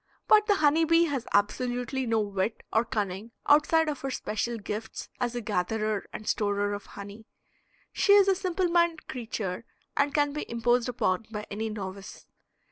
But 0.27 0.47
the 0.47 0.55
honey 0.55 0.83
bee 0.83 1.05
has 1.05 1.27
absolutely 1.31 2.07
no 2.07 2.21
wit 2.21 2.63
or 2.73 2.83
cunning 2.83 3.33
outside 3.45 3.87
of 3.87 4.01
her 4.01 4.09
special 4.09 4.57
gifts 4.57 5.09
as 5.19 5.35
a 5.35 5.41
gatherer 5.41 6.07
and 6.11 6.27
storer 6.27 6.73
of 6.73 6.87
honey. 6.87 7.27
She 7.93 8.13
is 8.13 8.27
a 8.27 8.33
simple 8.33 8.67
minded 8.67 9.07
creature, 9.07 9.63
and 9.95 10.11
can 10.11 10.33
be 10.33 10.49
imposed 10.49 10.89
upon 10.89 11.27
by 11.29 11.45
any 11.51 11.69
novice. 11.69 12.25